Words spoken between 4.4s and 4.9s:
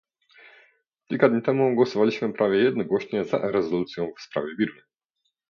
Birmy